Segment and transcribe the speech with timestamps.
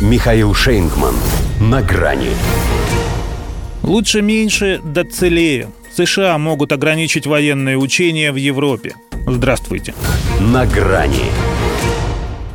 [0.00, 1.14] Михаил Шейнгман.
[1.60, 2.30] На грани.
[3.82, 5.68] Лучше меньше, да целее.
[5.94, 8.94] США могут ограничить военные учения в Европе.
[9.26, 9.92] Здравствуйте.
[10.40, 11.26] На грани.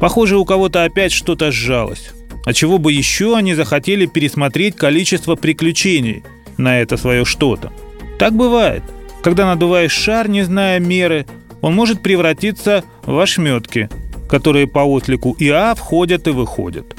[0.00, 2.10] Похоже, у кого-то опять что-то сжалось.
[2.44, 6.22] А чего бы еще они захотели пересмотреть количество приключений
[6.58, 7.72] на это свое что-то?
[8.18, 8.82] Так бывает.
[9.22, 11.24] Когда надуваешь шар, не зная меры,
[11.62, 13.88] он может превратиться в ошметки,
[14.28, 16.94] которые по отлику ИА входят и выходят.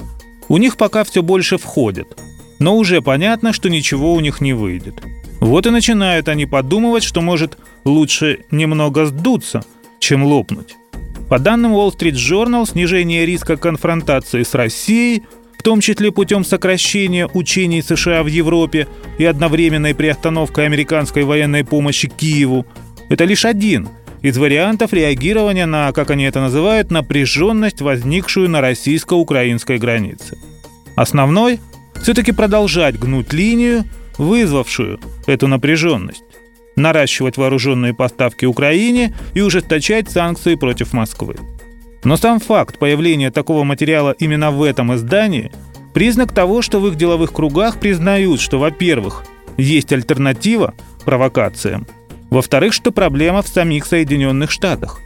[0.52, 2.20] У них пока все больше входят,
[2.60, 4.96] но уже понятно, что ничего у них не выйдет.
[5.40, 9.64] Вот и начинают они подумывать, что может лучше немного сдуться,
[10.00, 10.76] чем лопнуть.
[11.30, 15.24] По данным Wall Street Journal, снижение риска конфронтации с Россией,
[15.58, 22.10] в том числе путем сокращения учений США в Европе и одновременной приостановкой американской военной помощи
[22.10, 22.66] Киеву,
[23.08, 23.88] это лишь один
[24.22, 30.38] из вариантов реагирования на, как они это называют, напряженность, возникшую на российско-украинской границе.
[30.96, 31.60] Основной–
[32.02, 33.86] все-таки продолжать гнуть линию,
[34.18, 36.24] вызвавшую эту напряженность
[36.76, 41.36] наращивать вооруженные поставки Украине и ужесточать санкции против Москвы.
[42.04, 45.52] Но сам факт появления такого материала именно в этом издании–
[45.94, 49.24] признак того, что в их деловых кругах признают, что, во-первых,
[49.58, 50.74] есть альтернатива
[51.06, 51.86] провокациям,
[52.32, 55.00] во-вторых, что проблема в самих Соединенных Штатах.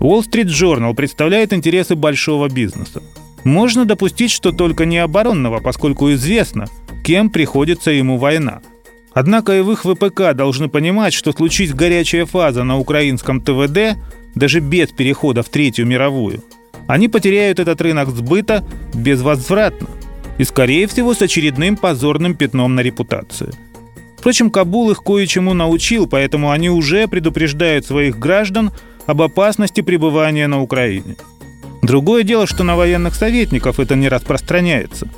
[0.00, 3.02] Wall Street Journal представляет интересы большого бизнеса.
[3.44, 6.66] Можно допустить, что только не оборонного, поскольку известно,
[7.04, 8.62] кем приходится ему война–
[9.12, 13.98] Однако и в их ВПК должны понимать, что случись горячая фаза на украинском ТВД,
[14.34, 16.44] даже без перехода в Третью мировую,
[16.86, 18.64] они потеряют этот рынок сбыта
[18.94, 19.88] безвозвратно
[20.38, 23.52] и, скорее всего, с очередным позорным пятном на репутацию.
[24.20, 28.70] Впрочем, Кабул их кое-чему научил, поэтому они уже предупреждают своих граждан
[29.06, 31.16] об опасности пребывания на Украине.
[31.82, 35.08] Другое дело, что на военных советников это не распространяется.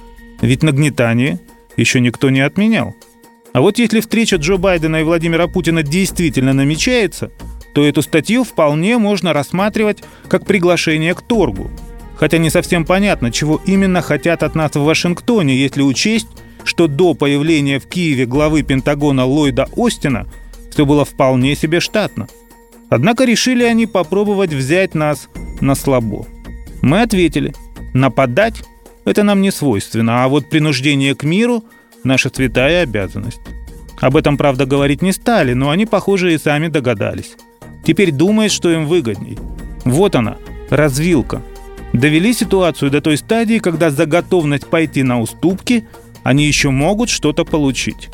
[0.40, 1.40] Ведь нагнетание
[1.76, 2.94] еще никто не отменял–
[3.52, 7.30] а вот если встреча Джо Байдена и Владимира Путина действительно намечается,
[7.74, 11.70] то эту статью вполне можно рассматривать как приглашение к торгу.
[12.16, 16.28] Хотя не совсем понятно, чего именно хотят от нас в Вашингтоне, если учесть,
[16.64, 20.26] что до появления в Киеве главы Пентагона Ллойда Остина
[20.70, 22.28] все было вполне себе штатно.
[22.88, 25.28] Однако решили они попробовать взять нас
[25.60, 26.26] на слабо.
[26.82, 27.54] Мы ответили,
[27.94, 28.62] нападать–
[29.04, 31.64] это нам не свойственно, а вот принуждение к миру–
[32.04, 33.40] наша святая обязанность.
[34.00, 37.36] Об этом, правда, говорить не стали, но они, похоже, и сами догадались.
[37.84, 39.38] Теперь думает, что им выгодней.
[39.84, 40.38] Вот она,
[40.70, 41.42] развилка.
[41.92, 45.84] Довели ситуацию до той стадии, когда за готовность пойти на уступки
[46.22, 48.08] они еще могут что-то получить.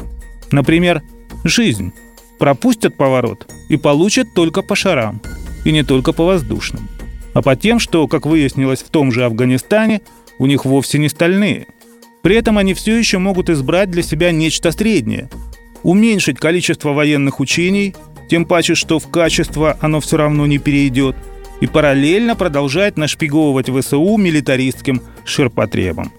[0.50, 1.02] Например,
[1.44, 1.92] жизнь.
[2.38, 5.20] Пропустят поворот и получат только по шарам.
[5.64, 6.88] И не только по воздушным.
[7.34, 10.02] А по тем, что, как выяснилось в том же Афганистане,
[10.38, 11.66] у них вовсе не стальные–
[12.22, 15.30] при этом они все еще могут избрать для себя нечто среднее.
[15.82, 17.94] Уменьшить количество военных учений,
[18.28, 21.16] тем паче, что в качество оно все равно не перейдет,
[21.60, 26.12] и параллельно продолжать нашпиговывать ВСУ милитаристским ширпотребом.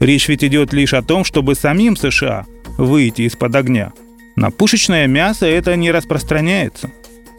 [0.00, 2.46] Речь ведь идет лишь о том, чтобы самим США
[2.76, 3.92] выйти из-под огня.
[4.34, 6.90] На пушечное мясо это не распространяется.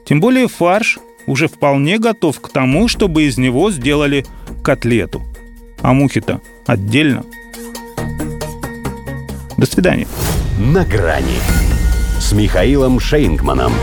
[0.06, 4.26] Тем более фарш уже вполне готов к тому, чтобы из него сделали
[4.64, 5.22] котлету.
[5.82, 7.26] А мухи-то отдельно–
[9.62, 10.08] до свидания.
[10.58, 11.38] На грани
[12.20, 13.74] с Михаилом Шейнгманом.